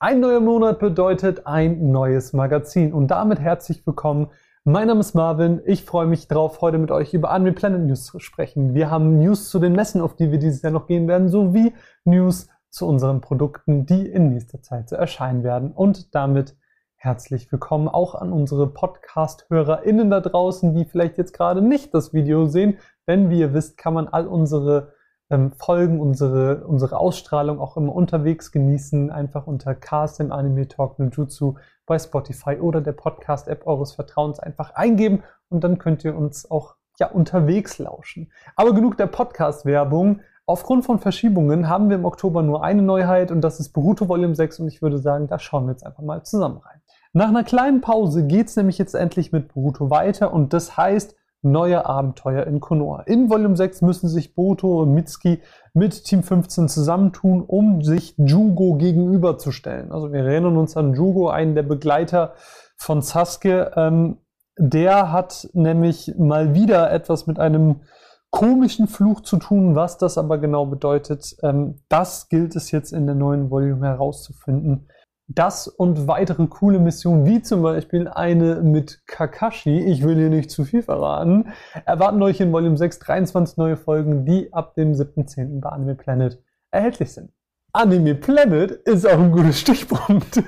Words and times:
Ein 0.00 0.20
neuer 0.20 0.38
Monat 0.38 0.78
bedeutet 0.78 1.48
ein 1.48 1.90
neues 1.90 2.32
Magazin 2.32 2.92
und 2.92 3.08
damit 3.08 3.40
herzlich 3.40 3.84
willkommen. 3.84 4.30
Mein 4.62 4.86
Name 4.86 5.00
ist 5.00 5.16
Marvin. 5.16 5.60
Ich 5.66 5.84
freue 5.84 6.06
mich 6.06 6.28
drauf, 6.28 6.60
heute 6.60 6.78
mit 6.78 6.92
euch 6.92 7.14
über 7.14 7.32
Anime 7.32 7.52
Planet 7.52 7.80
News 7.80 8.04
zu 8.04 8.20
sprechen. 8.20 8.74
Wir 8.74 8.92
haben 8.92 9.18
News 9.18 9.50
zu 9.50 9.58
den 9.58 9.72
Messen, 9.72 10.00
auf 10.00 10.14
die 10.14 10.30
wir 10.30 10.38
dieses 10.38 10.62
Jahr 10.62 10.70
noch 10.70 10.86
gehen 10.86 11.08
werden, 11.08 11.28
sowie 11.28 11.74
News 12.04 12.46
zu 12.70 12.86
unseren 12.86 13.20
Produkten, 13.20 13.86
die 13.86 14.06
in 14.06 14.28
nächster 14.28 14.62
Zeit 14.62 14.92
erscheinen 14.92 15.42
werden. 15.42 15.72
Und 15.72 16.14
damit 16.14 16.54
herzlich 16.94 17.50
willkommen 17.50 17.88
auch 17.88 18.14
an 18.14 18.32
unsere 18.32 18.68
Podcast-HörerInnen 18.68 20.10
da 20.10 20.20
draußen, 20.20 20.76
die 20.76 20.84
vielleicht 20.84 21.18
jetzt 21.18 21.32
gerade 21.32 21.60
nicht 21.60 21.92
das 21.92 22.12
Video 22.12 22.46
sehen. 22.46 22.78
Denn 23.08 23.30
wie 23.30 23.40
ihr 23.40 23.52
wisst, 23.52 23.76
kann 23.76 23.94
man 23.94 24.06
all 24.06 24.28
unsere 24.28 24.92
ähm, 25.30 25.52
Folgen, 25.52 26.00
unsere, 26.00 26.66
unsere 26.66 26.98
Ausstrahlung 26.98 27.60
auch 27.60 27.76
immer 27.76 27.94
unterwegs 27.94 28.52
genießen. 28.52 29.10
Einfach 29.10 29.46
unter 29.46 29.74
KSM 29.74 30.32
Anime 30.32 30.68
Talk 30.68 30.98
no 30.98 31.06
Jutsu 31.06 31.56
bei 31.86 31.98
Spotify 31.98 32.56
oder 32.56 32.80
der 32.80 32.92
Podcast-App 32.92 33.66
eures 33.66 33.92
Vertrauens 33.92 34.40
einfach 34.40 34.74
eingeben 34.74 35.22
und 35.48 35.64
dann 35.64 35.78
könnt 35.78 36.04
ihr 36.04 36.16
uns 36.16 36.50
auch 36.50 36.76
ja, 36.98 37.08
unterwegs 37.08 37.78
lauschen. 37.78 38.30
Aber 38.56 38.74
genug 38.74 38.96
der 38.96 39.06
Podcast-Werbung. 39.06 40.20
Aufgrund 40.46 40.86
von 40.86 40.98
Verschiebungen 40.98 41.68
haben 41.68 41.90
wir 41.90 41.96
im 41.96 42.06
Oktober 42.06 42.42
nur 42.42 42.64
eine 42.64 42.80
Neuheit 42.80 43.30
und 43.30 43.42
das 43.42 43.60
ist 43.60 43.70
Boruto 43.74 44.08
Volume 44.08 44.34
6 44.34 44.60
und 44.60 44.68
ich 44.68 44.80
würde 44.80 44.98
sagen, 44.98 45.26
da 45.26 45.38
schauen 45.38 45.66
wir 45.66 45.72
jetzt 45.72 45.84
einfach 45.84 46.02
mal 46.02 46.22
zusammen 46.22 46.56
rein. 46.58 46.80
Nach 47.12 47.28
einer 47.28 47.44
kleinen 47.44 47.82
Pause 47.82 48.26
geht 48.26 48.48
es 48.48 48.56
nämlich 48.56 48.78
jetzt 48.78 48.94
endlich 48.94 49.30
mit 49.30 49.52
Boruto 49.52 49.90
weiter 49.90 50.32
und 50.32 50.52
das 50.54 50.76
heißt, 50.76 51.16
neue 51.42 51.86
Abenteuer 51.86 52.46
in 52.46 52.60
Konoha. 52.60 53.02
In 53.02 53.30
Volume 53.30 53.56
6 53.56 53.82
müssen 53.82 54.08
sich 54.08 54.34
Boto 54.34 54.82
und 54.82 54.94
Mitsuki 54.94 55.40
mit 55.72 56.04
Team 56.04 56.22
15 56.22 56.68
zusammentun, 56.68 57.42
um 57.42 57.82
sich 57.82 58.14
Jugo 58.16 58.74
gegenüberzustellen. 58.74 59.92
Also 59.92 60.12
wir 60.12 60.24
erinnern 60.24 60.56
uns 60.56 60.76
an 60.76 60.94
Jugo, 60.94 61.28
einen 61.28 61.54
der 61.54 61.62
Begleiter 61.62 62.34
von 62.76 63.02
Sasuke. 63.02 63.72
Ähm, 63.76 64.18
der 64.58 65.12
hat 65.12 65.48
nämlich 65.52 66.14
mal 66.18 66.54
wieder 66.54 66.90
etwas 66.90 67.26
mit 67.26 67.38
einem 67.38 67.82
komischen 68.30 68.88
Fluch 68.88 69.20
zu 69.20 69.36
tun. 69.36 69.76
Was 69.76 69.98
das 69.98 70.18
aber 70.18 70.38
genau 70.38 70.66
bedeutet, 70.66 71.36
ähm, 71.42 71.76
das 71.88 72.28
gilt 72.28 72.56
es 72.56 72.70
jetzt 72.72 72.92
in 72.92 73.06
der 73.06 73.14
neuen 73.14 73.50
Volume 73.50 73.86
herauszufinden. 73.86 74.88
Das 75.30 75.68
und 75.68 76.08
weitere 76.08 76.46
coole 76.46 76.78
Missionen, 76.78 77.26
wie 77.26 77.42
zum 77.42 77.60
Beispiel 77.60 78.08
eine 78.08 78.62
mit 78.62 79.06
Kakashi, 79.06 79.78
ich 79.78 80.02
will 80.02 80.16
hier 80.16 80.30
nicht 80.30 80.50
zu 80.50 80.64
viel 80.64 80.82
verraten, 80.82 81.52
erwarten 81.84 82.22
euch 82.22 82.40
in 82.40 82.50
Volume 82.50 82.78
6 82.78 82.98
23 82.98 83.58
neue 83.58 83.76
Folgen, 83.76 84.24
die 84.24 84.50
ab 84.54 84.74
dem 84.74 84.92
7.10. 84.92 85.60
bei 85.60 85.68
Anime 85.68 85.96
Planet 85.96 86.42
erhältlich 86.70 87.12
sind. 87.12 87.30
Anime 87.74 88.14
Planet 88.14 88.70
ist 88.70 89.06
auch 89.06 89.18
ein 89.18 89.30
guter 89.30 89.52
Stichpunkt. 89.52 90.42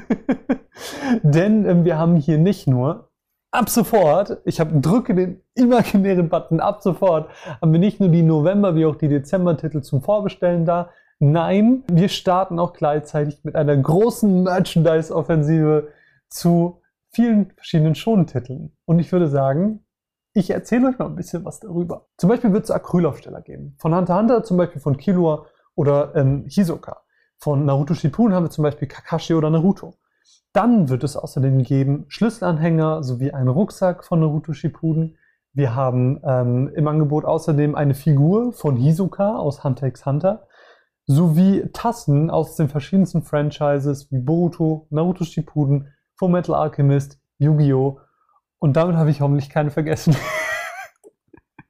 Denn 1.22 1.66
ähm, 1.66 1.84
wir 1.84 1.98
haben 1.98 2.16
hier 2.16 2.38
nicht 2.38 2.66
nur 2.66 3.10
ab 3.50 3.68
sofort, 3.68 4.38
ich 4.46 4.60
habe 4.60 4.80
drücke 4.80 5.14
den 5.14 5.42
imaginären 5.54 6.30
Button 6.30 6.60
ab 6.60 6.82
sofort, 6.82 7.28
haben 7.60 7.72
wir 7.72 7.80
nicht 7.80 8.00
nur 8.00 8.08
die 8.08 8.22
November- 8.22 8.74
wie 8.74 8.86
auch 8.86 8.96
die 8.96 9.08
Dezember-Titel 9.08 9.82
zum 9.82 10.00
Vorbestellen 10.00 10.64
da, 10.64 10.90
Nein, 11.22 11.84
wir 11.86 12.08
starten 12.08 12.58
auch 12.58 12.72
gleichzeitig 12.72 13.44
mit 13.44 13.54
einer 13.54 13.76
großen 13.76 14.42
Merchandise-Offensive 14.42 15.88
zu 16.30 16.80
vielen 17.10 17.52
verschiedenen 17.56 17.94
Schonentiteln. 17.94 18.72
Und 18.86 19.00
ich 19.00 19.12
würde 19.12 19.28
sagen, 19.28 19.84
ich 20.32 20.48
erzähle 20.48 20.88
euch 20.88 20.98
mal 20.98 21.04
ein 21.04 21.16
bisschen 21.16 21.44
was 21.44 21.60
darüber. 21.60 22.06
Zum 22.16 22.30
Beispiel 22.30 22.54
wird 22.54 22.64
es 22.64 22.70
Acrylaufsteller 22.70 23.42
geben. 23.42 23.76
Von 23.78 23.94
Hunter 23.94 24.16
Hunter 24.18 24.44
zum 24.44 24.56
Beispiel 24.56 24.80
von 24.80 24.96
Killua 24.96 25.44
oder 25.74 26.16
ähm, 26.16 26.46
Hisoka. 26.48 27.02
Von 27.36 27.66
Naruto 27.66 27.92
Shippuden 27.92 28.34
haben 28.34 28.44
wir 28.46 28.50
zum 28.50 28.62
Beispiel 28.62 28.88
Kakashi 28.88 29.34
oder 29.34 29.50
Naruto. 29.50 29.96
Dann 30.54 30.88
wird 30.88 31.04
es 31.04 31.18
außerdem 31.18 31.62
geben 31.64 32.06
Schlüsselanhänger 32.08 33.02
sowie 33.02 33.32
einen 33.32 33.48
Rucksack 33.48 34.04
von 34.04 34.20
Naruto 34.20 34.54
Shippuden. 34.54 35.18
Wir 35.52 35.74
haben 35.74 36.18
ähm, 36.24 36.72
im 36.74 36.88
Angebot 36.88 37.26
außerdem 37.26 37.74
eine 37.74 37.92
Figur 37.92 38.54
von 38.54 38.76
Hisoka 38.76 39.36
aus 39.36 39.64
Hunter 39.64 39.86
x 39.86 40.06
Hunter 40.06 40.46
sowie 41.10 41.68
Tassen 41.72 42.30
aus 42.30 42.54
den 42.54 42.68
verschiedensten 42.68 43.22
Franchises 43.22 44.12
wie 44.12 44.18
Boruto, 44.18 44.86
Naruto 44.90 45.24
Shippuden, 45.24 45.88
Fullmetal 46.14 46.54
Alchemist, 46.54 47.18
Yu-Gi-Oh! 47.38 47.98
Und 48.60 48.76
damit 48.76 48.94
habe 48.94 49.10
ich 49.10 49.20
hoffentlich 49.20 49.50
keine 49.50 49.72
vergessen. 49.72 50.14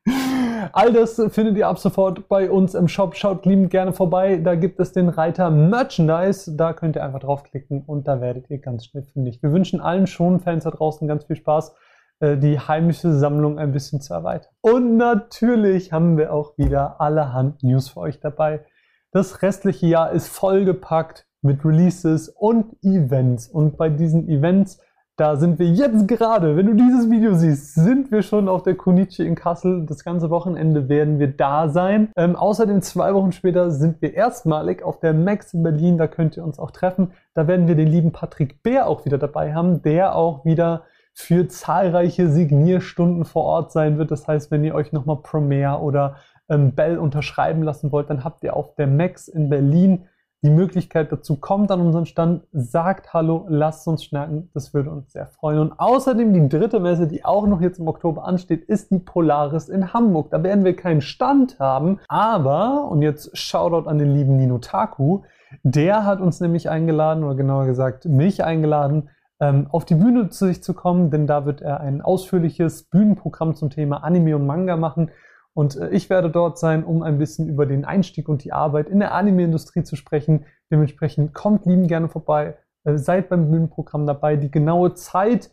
All 0.73 0.93
das 0.93 1.15
findet 1.31 1.57
ihr 1.57 1.69
ab 1.69 1.79
sofort 1.79 2.29
bei 2.29 2.51
uns 2.51 2.75
im 2.75 2.87
Shop. 2.87 3.17
Schaut 3.17 3.47
liebend 3.47 3.71
gerne 3.71 3.95
vorbei. 3.95 4.37
Da 4.37 4.57
gibt 4.57 4.79
es 4.79 4.93
den 4.93 5.09
Reiter 5.09 5.51
Merchandise. 5.51 6.55
Da 6.55 6.75
könnt 6.75 6.97
ihr 6.97 7.05
einfach 7.05 7.21
draufklicken 7.21 7.83
und 7.87 8.07
da 8.07 8.21
werdet 8.21 8.51
ihr 8.51 8.59
ganz 8.59 8.85
schnell 8.85 9.05
fündig. 9.05 9.43
Wir 9.43 9.53
wünschen 9.53 9.81
allen 9.81 10.07
schon 10.07 10.41
Fans 10.41 10.65
da 10.65 10.71
draußen 10.71 11.09
ganz 11.09 11.25
viel 11.25 11.37
Spaß, 11.37 11.75
äh, 12.21 12.37
die 12.37 12.59
heimische 12.59 13.15
Sammlung 13.15 13.59
ein 13.59 13.73
bisschen 13.73 14.03
zu 14.03 14.13
erweitern. 14.13 14.53
Und 14.61 14.99
natürlich 14.99 15.93
haben 15.93 16.19
wir 16.19 16.35
auch 16.35 16.59
wieder 16.59 17.01
allerhand 17.01 17.63
News 17.63 17.89
für 17.89 18.01
euch 18.01 18.21
dabei. 18.21 18.67
Das 19.13 19.43
restliche 19.43 19.87
Jahr 19.87 20.13
ist 20.13 20.29
vollgepackt 20.29 21.27
mit 21.43 21.65
Releases 21.65 22.29
und 22.29 22.77
Events. 22.85 23.49
Und 23.49 23.77
bei 23.77 23.89
diesen 23.89 24.29
Events, 24.29 24.81
da 25.17 25.35
sind 25.35 25.59
wir 25.59 25.67
jetzt 25.67 26.07
gerade, 26.07 26.57
wenn 26.57 26.67
du 26.67 26.75
dieses 26.75 27.11
Video 27.11 27.35
siehst, 27.35 27.75
sind 27.75 28.13
wir 28.13 28.23
schon 28.23 28.49
auf 28.49 28.63
der 28.63 28.77
Konichi 28.77 29.27
in 29.27 29.35
Kassel. 29.35 29.85
Das 29.85 30.05
ganze 30.05 30.31
Wochenende 30.31 30.89
werden 30.89 31.19
wir 31.19 31.27
da 31.27 31.69
sein. 31.69 32.13
Ähm, 32.17 32.37
außerdem 32.37 32.83
zwei 32.83 33.13
Wochen 33.13 33.33
später 33.33 33.73
sind 33.73 34.01
wir 34.01 34.15
erstmalig 34.15 34.85
auf 34.85 35.01
der 35.01 35.13
Max 35.13 35.55
in 35.55 35.65
Berlin. 35.65 35.99
Da 35.99 36.07
könnt 36.07 36.37
ihr 36.37 36.45
uns 36.45 36.61
auch 36.61 36.71
treffen. 36.71 37.11
Da 37.35 37.49
werden 37.49 37.67
wir 37.67 37.75
den 37.75 37.89
lieben 37.89 38.13
Patrick 38.13 38.63
Bär 38.63 38.87
auch 38.87 39.05
wieder 39.07 39.19
dabei 39.19 39.55
haben, 39.55 39.83
der 39.83 40.15
auch 40.15 40.45
wieder 40.45 40.85
für 41.21 41.49
zahlreiche 41.49 42.29
Signierstunden 42.29 43.25
vor 43.25 43.45
Ort 43.45 43.73
sein 43.73 43.99
wird. 43.99 44.11
Das 44.11 44.27
heißt, 44.27 44.51
wenn 44.51 44.65
ihr 44.65 44.75
euch 44.75 44.93
nochmal 44.93 45.19
Promare 45.23 45.81
oder 45.81 46.17
ähm, 46.49 46.73
Bell 46.73 46.99
unterschreiben 46.99 47.63
lassen 47.63 47.93
wollt, 47.93 48.11
dann 48.11 48.25
habt 48.25 48.43
ihr 48.43 48.57
auf 48.57 48.75
der 48.75 48.87
Max 48.87 49.29
in 49.29 49.49
Berlin 49.49 50.07
die 50.43 50.51
Möglichkeit 50.51 51.13
dazu. 51.13 51.37
Kommt 51.37 51.71
an 51.71 51.81
unseren 51.81 52.07
Stand, 52.07 52.45
sagt 52.53 53.13
Hallo, 53.13 53.45
lasst 53.49 53.87
uns 53.87 54.05
schnacken. 54.05 54.51
Das 54.55 54.73
würde 54.73 54.91
uns 54.91 55.13
sehr 55.13 55.27
freuen. 55.27 55.59
Und 55.59 55.79
außerdem 55.79 56.33
die 56.33 56.49
dritte 56.49 56.81
Messe, 56.81 57.07
die 57.07 57.25
auch 57.25 57.47
noch 57.47 57.61
jetzt 57.61 57.79
im 57.79 57.89
Oktober 57.89 58.25
ansteht, 58.25 58.65
ist 58.65 58.91
die 58.91 58.99
Polaris 58.99 59.69
in 59.69 59.93
Hamburg. 59.93 60.31
Da 60.31 60.43
werden 60.43 60.65
wir 60.65 60.75
keinen 60.75 61.03
Stand 61.03 61.59
haben, 61.59 62.01
aber, 62.09 62.89
und 62.91 63.03
jetzt 63.03 63.37
Shoutout 63.37 63.89
an 63.89 63.99
den 63.99 64.15
lieben 64.15 64.37
Nino 64.37 64.59
Taku, 64.59 65.21
der 65.63 66.07
hat 66.07 66.21
uns 66.21 66.41
nämlich 66.41 66.71
eingeladen, 66.71 67.25
oder 67.25 67.35
genauer 67.35 67.67
gesagt 67.67 68.07
mich 68.07 68.43
eingeladen, 68.43 69.11
auf 69.41 69.87
die 69.87 69.95
Bühne 69.95 70.29
zu 70.29 70.47
sich 70.47 70.63
zu 70.63 70.75
kommen, 70.75 71.11
denn 71.11 71.27
da 71.27 71.47
wird 71.47 71.63
er 71.63 71.81
ein 71.81 72.03
ausführliches 72.03 72.91
Bühnenprogramm 72.91 73.55
zum 73.55 73.71
Thema 73.71 74.05
Anime 74.05 74.37
und 74.37 74.47
Manga 74.47 74.77
machen. 74.77 75.11
Und 75.53 75.77
äh, 75.77 75.91
ich 75.91 76.11
werde 76.11 76.31
dort 76.31 76.59
sein, 76.59 76.85
um 76.85 77.03
ein 77.03 77.19
bisschen 77.19 77.49
über 77.49 77.67
den 77.67 77.85
Einstieg 77.85 78.29
und 78.29 78.45
die 78.45 78.53
Arbeit 78.53 78.89
in 78.89 79.01
der 79.01 79.13
Anime-Industrie 79.15 79.83
zu 79.83 79.97
sprechen. 79.97 80.47
Dementsprechend 80.71 81.35
kommt 81.35 81.67
lieben 81.67 81.87
gerne 81.87 82.09
vorbei, 82.09 82.57
äh, 82.85 82.97
seid 82.97 83.29
beim 83.29 83.51
Bühnenprogramm 83.51 84.07
dabei. 84.07 84.37
Die 84.37 84.51
genaue 84.51 84.95
Zeit 84.95 85.51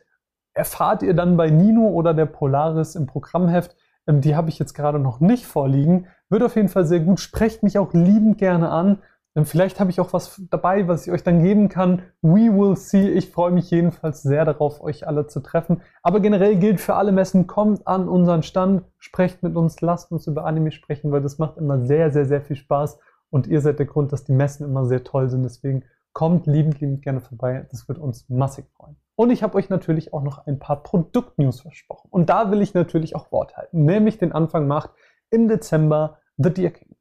erfahrt 0.53 1.03
ihr 1.03 1.13
dann 1.13 1.37
bei 1.37 1.49
Nino 1.49 1.87
oder 1.89 2.13
der 2.13 2.25
Polaris 2.25 2.95
im 2.95 3.07
Programmheft. 3.07 3.75
Ähm, 4.07 4.21
die 4.21 4.35
habe 4.35 4.49
ich 4.49 4.59
jetzt 4.59 4.73
gerade 4.73 4.99
noch 4.99 5.19
nicht 5.19 5.45
vorliegen. 5.45 6.07
Wird 6.29 6.43
auf 6.43 6.55
jeden 6.55 6.69
Fall 6.69 6.85
sehr 6.85 6.99
gut. 6.99 7.19
Sprecht 7.19 7.63
mich 7.63 7.77
auch 7.77 7.93
liebend 7.93 8.37
gerne 8.37 8.69
an. 8.69 8.99
Vielleicht 9.45 9.79
habe 9.79 9.91
ich 9.91 9.99
auch 9.99 10.13
was 10.13 10.41
dabei, 10.49 10.87
was 10.87 11.05
ich 11.05 11.13
euch 11.13 11.23
dann 11.23 11.43
geben 11.43 11.69
kann. 11.69 12.01
We 12.21 12.51
will 12.51 12.75
see. 12.75 13.09
Ich 13.09 13.29
freue 13.29 13.51
mich 13.51 13.69
jedenfalls 13.69 14.23
sehr 14.23 14.45
darauf, 14.45 14.81
euch 14.81 15.05
alle 15.07 15.27
zu 15.27 15.41
treffen. 15.41 15.81
Aber 16.01 16.19
generell 16.19 16.55
gilt 16.55 16.81
für 16.81 16.95
alle 16.95 17.11
Messen, 17.11 17.45
kommt 17.45 17.87
an 17.87 18.09
unseren 18.09 18.41
Stand, 18.41 18.83
sprecht 18.97 19.43
mit 19.43 19.55
uns, 19.55 19.79
lasst 19.81 20.11
uns 20.11 20.25
über 20.27 20.45
Anime 20.45 20.71
sprechen, 20.71 21.11
weil 21.11 21.21
das 21.21 21.37
macht 21.37 21.57
immer 21.57 21.85
sehr, 21.85 22.11
sehr, 22.11 22.25
sehr 22.25 22.41
viel 22.41 22.55
Spaß. 22.55 22.99
Und 23.29 23.45
ihr 23.47 23.61
seid 23.61 23.79
der 23.79 23.85
Grund, 23.85 24.11
dass 24.11 24.23
die 24.23 24.31
Messen 24.31 24.65
immer 24.65 24.85
sehr 24.85 25.03
toll 25.03 25.29
sind. 25.29 25.43
Deswegen 25.43 25.83
kommt 26.13 26.47
liebend, 26.47 26.79
liebend 26.79 27.03
gerne 27.03 27.21
vorbei. 27.21 27.67
Das 27.69 27.87
wird 27.87 27.99
uns 27.99 28.27
massig 28.29 28.65
freuen. 28.75 28.95
Und 29.15 29.29
ich 29.29 29.43
habe 29.43 29.55
euch 29.55 29.69
natürlich 29.69 30.13
auch 30.13 30.23
noch 30.23 30.47
ein 30.47 30.57
paar 30.57 30.81
Produktnews 30.81 31.61
versprochen. 31.61 32.07
Und 32.09 32.29
da 32.29 32.49
will 32.49 32.61
ich 32.61 32.73
natürlich 32.73 33.15
auch 33.15 33.31
Wort 33.31 33.55
halten. 33.55 33.85
Nämlich 33.85 34.17
den 34.17 34.31
Anfang 34.31 34.67
macht 34.67 34.91
im 35.29 35.47
Dezember 35.47 36.17
The 36.37 36.51
Deer 36.51 36.71
King. 36.71 36.96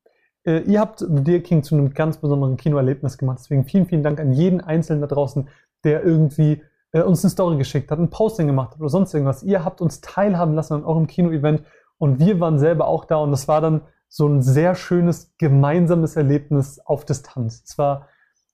Äh, 0.47 0.61
ihr 0.61 0.81
habt 0.81 1.05
Dear 1.07 1.41
King 1.41 1.63
zu 1.63 1.75
einem 1.75 1.93
ganz 1.93 2.19
besonderen 2.19 2.57
Kinoerlebnis 2.57 3.19
gemacht. 3.19 3.39
Deswegen 3.41 3.65
vielen, 3.65 3.87
vielen 3.87 4.03
Dank 4.03 4.21
an 4.21 4.33
jeden 4.33 4.61
Einzelnen 4.61 5.03
da 5.03 5.09
draußen, 5.09 5.49
der 5.85 6.05
irgendwie 6.05 6.63
äh, 6.93 7.03
uns 7.03 7.25
eine 7.25 7.31
Story 7.31 7.57
geschickt 7.57 7.91
hat, 7.91 7.99
ein 7.99 8.11
Posting 8.11 8.47
gemacht 8.47 8.73
hat 8.73 8.81
oder 8.81 8.89
sonst 8.89 9.13
irgendwas. 9.13 9.43
Ihr 9.43 9.65
habt 9.65 9.81
uns 9.81 10.01
teilhaben 10.01 10.55
lassen 10.55 10.75
an 10.75 10.85
eurem 10.85 11.07
Kino-Event 11.07 11.63
und 11.99 12.21
wir 12.21 12.41
waren 12.41 12.59
selber 12.59 12.87
auch 12.87 13.05
da 13.05 13.17
und 13.17 13.33
das 13.33 13.49
war 13.49 13.61
dann 13.61 13.83
so 14.09 14.27
ein 14.29 14.41
sehr 14.41 14.75
schönes 14.75 15.35
gemeinsames 15.37 16.17
Erlebnis 16.17 16.79
auf 16.79 17.05
Distanz. 17.05 17.63
Es 17.67 17.77
war 17.77 18.09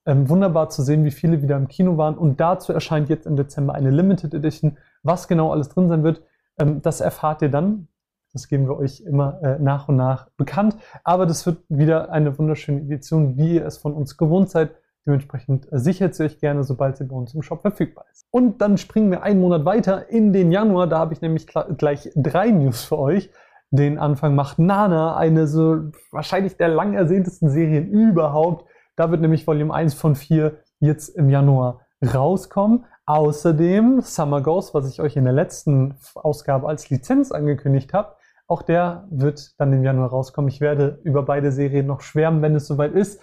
ähm, 0.07 0.29
wunderbar 0.29 0.71
zu 0.71 0.83
sehen, 0.83 1.05
wie 1.05 1.11
viele 1.11 1.43
wieder 1.43 1.57
im 1.57 1.69
Kino 1.69 1.99
waren 1.99 2.17
und 2.17 2.41
dazu 2.41 2.73
erscheint 2.73 3.09
jetzt 3.11 3.27
im 3.27 3.37
Dezember 3.37 3.75
eine 3.75 3.91
Limited 3.91 4.33
Edition. 4.35 4.79
Was 5.03 5.29
genau 5.29 5.53
alles 5.53 5.69
drin 5.69 5.89
sein 5.89 6.03
wird, 6.03 6.23
ähm, 6.59 6.81
das 6.81 7.01
erfahrt 7.01 7.43
ihr 7.43 7.51
dann. 7.51 7.89
Das 8.33 8.49
geben 8.49 8.67
wir 8.67 8.79
euch 8.79 9.01
immer 9.01 9.43
äh, 9.43 9.59
nach 9.59 9.89
und 9.89 9.97
nach 9.97 10.29
bekannt. 10.37 10.77
Aber 11.05 11.27
das 11.27 11.45
wird 11.45 11.59
wieder 11.69 12.11
eine 12.11 12.39
wunderschöne 12.39 12.81
Edition, 12.81 13.37
wie 13.37 13.57
ihr 13.57 13.67
es 13.67 13.77
von 13.77 13.93
uns 13.93 14.17
gewohnt 14.17 14.51
seid. 14.51 14.71
Dementsprechend 15.05 15.67
sichert 15.71 16.15
sie 16.15 16.25
euch 16.25 16.39
gerne, 16.39 16.63
sobald 16.63 16.97
sie 16.97 17.05
bei 17.05 17.17
uns 17.17 17.35
im 17.35 17.43
Shop 17.43 17.61
verfügbar 17.61 18.05
ist. 18.13 18.25
Und 18.31 18.63
dann 18.63 18.79
springen 18.79 19.11
wir 19.11 19.23
einen 19.23 19.41
Monat 19.41 19.65
weiter 19.65 20.09
in 20.09 20.33
den 20.33 20.53
Januar. 20.53 20.87
Da 20.87 20.99
habe 20.99 21.13
ich 21.13 21.21
nämlich 21.21 21.47
gleich 21.47 22.11
drei 22.15 22.51
News 22.51 22.85
für 22.85 22.99
euch. 22.99 23.31
Den 23.71 23.99
Anfang 23.99 24.35
macht 24.35 24.59
Nana, 24.59 25.17
eine 25.17 25.47
so 25.47 25.91
wahrscheinlich 26.11 26.57
der 26.57 26.69
lang 26.69 26.95
ersehntesten 26.95 27.51
Serien 27.51 27.89
überhaupt. 27.89 28.69
Da 28.97 29.11
wird 29.11 29.21
nämlich 29.23 29.47
Volume 29.47 29.75
1 29.75 29.95
von 29.95 30.15
4 30.15 30.59
jetzt 30.79 31.09
im 31.09 31.29
Januar 31.29 31.81
rauskommen. 32.03 32.85
Außerdem 33.07 34.03
Summer 34.03 34.41
Ghost, 34.41 34.75
was 34.75 34.89
ich 34.89 35.01
euch 35.01 35.17
in 35.17 35.25
der 35.25 35.33
letzten 35.33 35.97
Ausgabe 36.15 36.69
als 36.69 36.89
Lizenz 36.91 37.33
angekündigt 37.33 37.93
habe, 37.93 38.15
auch 38.53 38.61
der 38.61 39.09
wird 39.11 39.59
dann 39.59 39.73
im 39.73 39.83
Januar 39.83 40.11
rauskommen. 40.11 40.51
Ich 40.51 40.61
werde 40.61 41.01
über 41.05 41.23
beide 41.23 41.51
Serien 41.53 41.87
noch 41.87 42.03
schwärmen, 42.03 42.43
wenn 42.43 42.55
es 42.55 42.67
soweit 42.67 42.93
ist. 42.93 43.19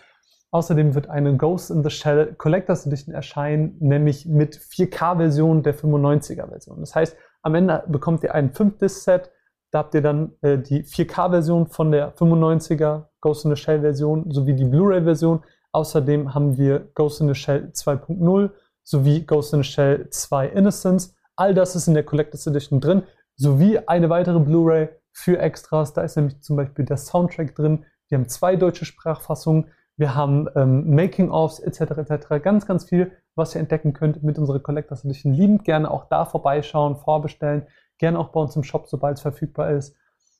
Außerdem 0.49 0.95
wird 0.95 1.07
eine 1.07 1.37
Ghost 1.37 1.69
in 1.69 1.83
the 1.83 1.91
Shell 1.91 2.33
Collectors 2.33 2.87
Edition 2.87 3.13
erscheinen, 3.13 3.77
nämlich 3.79 4.25
mit 4.25 4.57
4K-Version 4.57 5.61
der 5.61 5.75
95er-Version. 5.75 6.79
Das 6.79 6.95
heißt, 6.95 7.15
am 7.43 7.53
Ende 7.53 7.83
bekommt 7.87 8.23
ihr 8.23 8.33
ein 8.33 8.53
5-Disc-Set. 8.53 9.29
Da 9.69 9.79
habt 9.79 9.93
ihr 9.93 10.01
dann 10.01 10.31
äh, 10.41 10.57
die 10.57 10.83
4K-Version 10.83 11.67
von 11.67 11.91
der 11.91 12.15
95er 12.15 13.03
Ghost 13.21 13.45
in 13.45 13.55
the 13.55 13.61
Shell-Version 13.61 14.31
sowie 14.31 14.55
die 14.55 14.65
Blu-ray-Version. 14.65 15.43
Außerdem 15.73 16.33
haben 16.33 16.57
wir 16.57 16.89
Ghost 16.95 17.21
in 17.21 17.27
the 17.27 17.35
Shell 17.35 17.71
2.0 17.71 18.49
sowie 18.83 19.27
Ghost 19.27 19.53
in 19.53 19.61
the 19.61 19.69
Shell 19.69 20.09
2 20.09 20.47
Innocence. 20.47 21.13
All 21.35 21.53
das 21.53 21.75
ist 21.75 21.87
in 21.87 21.93
der 21.93 22.03
Collectors 22.03 22.47
Edition 22.47 22.81
drin, 22.81 23.03
sowie 23.35 23.77
eine 23.77 24.09
weitere 24.09 24.39
Blu-ray 24.39 24.89
für 25.11 25.39
Extras. 25.39 25.93
Da 25.93 26.01
ist 26.01 26.15
nämlich 26.15 26.41
zum 26.41 26.55
Beispiel 26.55 26.85
der 26.85 26.97
Soundtrack 26.97 27.55
drin. 27.55 27.85
Wir 28.07 28.17
haben 28.17 28.27
zwei 28.27 28.55
deutsche 28.55 28.85
Sprachfassungen. 28.85 29.67
Wir 29.97 30.15
haben 30.15 30.47
ähm, 30.55 30.95
Making-ofs 30.95 31.59
etc. 31.59 31.81
etc. 31.97 32.41
Ganz, 32.41 32.65
ganz 32.65 32.85
viel, 32.85 33.11
was 33.35 33.53
ihr 33.55 33.61
entdecken 33.61 33.93
könnt 33.93 34.23
mit 34.23 34.39
unserer 34.39 34.59
Collectors 34.59 35.03
Edition. 35.03 35.33
Liebend 35.33 35.65
gerne 35.65 35.91
auch 35.91 36.05
da 36.05 36.25
vorbeischauen, 36.25 36.95
vorbestellen. 36.95 37.67
Gerne 37.97 38.17
auch 38.17 38.29
bei 38.29 38.39
uns 38.39 38.55
im 38.55 38.63
Shop, 38.63 38.87
sobald 38.87 39.17
es 39.17 39.21
verfügbar 39.21 39.71
ist. 39.71 39.95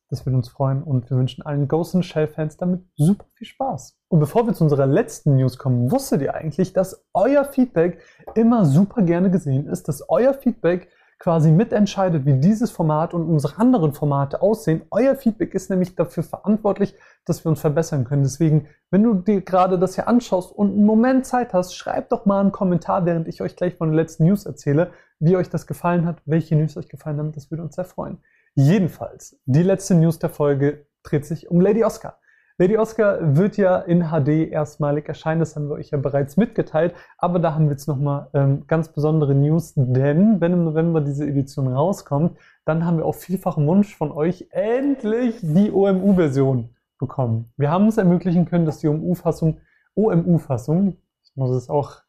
Das 0.10 0.26
würde 0.26 0.38
uns 0.38 0.50
freuen 0.50 0.82
und 0.82 1.08
wir 1.12 1.18
wünschen 1.18 1.46
allen 1.46 1.68
Ghost 1.68 1.94
in 1.94 2.02
Shell 2.02 2.28
Fans 2.28 2.58
damit 2.58 2.82
super 2.96 3.26
viel 3.36 3.46
Spaß. 3.46 3.96
Und 4.08 4.20
bevor 4.20 4.48
wir 4.48 4.56
zu 4.56 4.64
unserer 4.64 4.88
letzten 4.88 5.36
News 5.36 5.60
kommen, 5.60 5.92
wusstet 5.92 6.22
ihr 6.22 6.34
eigentlich, 6.34 6.74
dass 6.74 7.06
euer 7.14 7.46
Feedback 7.46 8.02
immer 8.34 8.66
super 8.66 9.04
gerne 9.04 9.30
gesehen 9.30 9.68
ist, 9.68 9.88
dass 9.88 10.10
euer 10.10 10.34
Feedback 10.34 10.90
quasi 11.20 11.52
mitentscheidet, 11.52 12.26
wie 12.26 12.40
dieses 12.40 12.72
Format 12.72 13.14
und 13.14 13.28
unsere 13.28 13.60
anderen 13.60 13.94
Formate 13.94 14.42
aussehen. 14.42 14.84
Euer 14.90 15.16
Feedback 15.16 15.54
ist 15.54 15.70
nämlich 15.70 15.96
dafür 15.96 16.24
verantwortlich, 16.24 16.96
dass 17.26 17.44
wir 17.44 17.50
uns 17.50 17.60
verbessern 17.60 18.06
können. 18.06 18.24
Deswegen, 18.24 18.68
wenn 18.90 19.04
du 19.04 19.14
dir 19.16 19.42
gerade 19.42 19.78
das 19.78 19.96
hier 19.96 20.08
anschaust 20.08 20.52
und 20.52 20.72
einen 20.72 20.86
Moment 20.86 21.26
Zeit 21.26 21.54
hast, 21.54 21.76
schreib 21.76 22.10
doch 22.10 22.26
mal 22.26 22.40
einen 22.40 22.54
Kommentar, 22.54 23.06
während 23.06 23.28
ich 23.28 23.42
euch 23.42 23.58
gleich 23.58 23.76
von 23.76 23.90
der 23.90 23.98
letzten 23.98 24.24
News 24.26 24.46
erzähle, 24.46 24.92
wie 25.20 25.36
euch 25.36 25.50
das 25.50 25.68
gefallen 25.68 26.06
hat, 26.06 26.22
welche 26.26 26.56
News 26.56 26.78
euch 26.78 26.88
gefallen 26.88 27.20
haben. 27.20 27.34
Das 27.34 27.52
würde 27.52 27.64
uns 27.64 27.76
sehr 27.76 27.86
freuen. 27.86 28.20
Jedenfalls, 28.56 29.38
die 29.46 29.64
letzte 29.64 29.96
News 29.96 30.20
der 30.20 30.30
Folge 30.30 30.86
dreht 31.04 31.26
sich 31.26 31.52
um 31.52 31.60
Lady 31.60 31.84
Oscar. 31.84 32.18
Lady 32.62 32.78
Oscar 32.78 33.38
wird 33.38 33.56
ja 33.56 33.78
in 33.78 34.10
HD 34.10 34.52
erstmalig 34.52 35.08
erscheinen, 35.08 35.40
das 35.40 35.56
haben 35.56 35.70
wir 35.70 35.76
euch 35.76 35.92
ja 35.92 35.98
bereits 35.98 36.36
mitgeteilt, 36.36 36.94
aber 37.18 37.40
da 37.40 37.56
haben 37.56 37.68
wir 37.68 37.72
jetzt 37.72 37.88
nochmal 37.88 38.28
ähm, 38.34 38.68
ganz 38.68 38.90
besondere 38.90 39.34
News, 39.34 39.76
denn 39.78 40.42
wenn 40.42 40.52
im 40.52 40.66
November 40.66 41.00
diese 41.00 41.26
Edition 41.26 41.70
rauskommt, 41.70 42.38
dann 42.66 42.84
haben 42.84 42.98
wir 42.98 43.06
auf 43.06 43.22
vielfachen 43.22 43.66
Wunsch 43.66 43.96
von 43.96 44.12
euch 44.12 44.50
endlich 44.52 45.38
die 45.42 45.72
OMU-Version 45.72 46.76
bekommen. 46.98 47.46
Wir 47.56 47.72
haben 47.72 47.88
es 47.88 47.98
ermöglichen 47.98 48.44
können, 48.44 48.66
dass 48.66 48.80
die 48.80 48.90
OMU-Fassung, 48.90 49.62
OMU-Fassung, 49.96 50.98
ich 51.24 51.32
muss 51.36 51.52
es 51.52 51.70
auch 51.70 52.02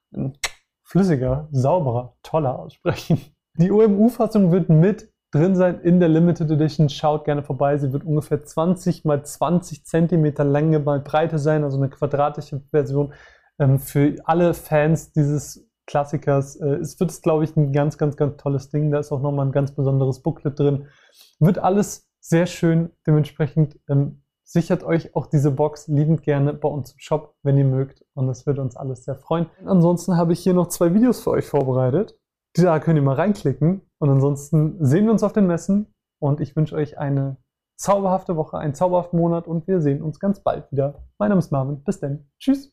flüssiger, 0.83 1.47
sauberer, 1.53 2.17
toller 2.25 2.59
aussprechen. 2.59 3.21
Die 3.55 3.71
OMU-Fassung 3.71 4.51
wird 4.51 4.69
mit 4.69 5.13
drin 5.31 5.55
sein 5.55 5.81
in 5.81 6.01
der 6.01 6.09
Limited 6.09 6.51
Edition. 6.51 6.89
Schaut 6.89 7.25
gerne 7.25 7.43
vorbei. 7.43 7.79
Sie 7.79 7.93
wird 7.93 8.05
ungefähr 8.05 8.43
20 8.43 9.05
mal 9.05 9.25
20 9.25 9.85
Zentimeter 9.85 10.45
Länge 10.45 10.81
mal 10.81 11.01
Breite 11.01 11.39
sein, 11.39 11.65
also 11.65 11.77
eine 11.77 11.89
quadratische 11.89 12.63
Version 12.71 13.13
ähm, 13.59 13.79
für 13.79 14.17
alle 14.25 14.55
Fans 14.55 15.13
dieses 15.13 15.69
Klassikers. 15.87 16.57
Äh, 16.57 16.77
es 16.77 16.99
wird, 16.99 17.23
glaube 17.23 17.45
ich, 17.45 17.57
ein 17.57 17.73
ganz, 17.73 17.99
ganz, 17.99 18.17
ganz 18.17 18.37
tolles 18.37 18.71
Ding. 18.71 18.91
Da 18.91 18.99
ist 18.99 19.13
auch 19.13 19.21
nochmal 19.21 19.47
ein 19.47 19.53
ganz 19.53 19.73
besonderes 19.75 20.23
Booklet 20.23 20.59
drin. 20.59 20.87
Wird 21.39 21.59
alles 21.59 22.09
sehr 22.21 22.47
schön. 22.47 22.91
Dementsprechend 23.07 23.79
ähm, 23.89 24.23
sichert 24.45 24.83
euch 24.83 25.15
auch 25.15 25.27
diese 25.27 25.51
Box 25.51 25.87
liebend 25.89 26.23
gerne 26.23 26.53
bei 26.55 26.69
uns 26.69 26.93
im 26.93 26.99
Shop, 26.99 27.35
wenn 27.43 27.57
ihr 27.57 27.65
mögt. 27.65 28.05
Und 28.15 28.27
das 28.27 28.47
würde 28.47 28.63
uns 28.63 28.77
alles 28.77 29.05
sehr 29.05 29.17
freuen. 29.17 29.47
Ansonsten 29.65 30.17
habe 30.17 30.33
ich 30.33 30.41
hier 30.41 30.55
noch 30.55 30.69
zwei 30.69 30.93
Videos 30.93 31.21
für 31.23 31.31
euch 31.31 31.47
vorbereitet. 31.47 32.20
Da 32.55 32.81
könnt 32.81 32.97
ihr 32.97 33.03
mal 33.03 33.15
reinklicken. 33.15 33.83
Und 33.99 34.11
ansonsten 34.11 34.85
sehen 34.85 35.05
wir 35.05 35.13
uns 35.13 35.23
auf 35.23 35.33
den 35.33 35.47
Messen. 35.47 35.93
Und 36.21 36.41
ich 36.41 36.57
wünsche 36.57 36.77
euch 36.77 36.99
eine 36.99 37.37
zauberhafte 37.77 38.37
Woche, 38.37 38.59
einen 38.59 38.75
zauberhaften 38.75 39.19
Monat 39.19 39.47
und 39.47 39.67
wir 39.67 39.81
sehen 39.81 40.03
uns 40.03 40.21
ganz 40.21 40.41
bald 40.41 40.71
wieder. 40.71 41.07
Mein 41.19 41.31
Name 41.31 41.39
ist 41.39 41.51
Marvin. 41.51 41.83
Bis 41.83 41.99
dann. 41.99 42.29
Tschüss. 42.39 42.73